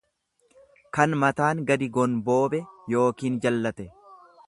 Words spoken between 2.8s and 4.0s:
yookiin jallate.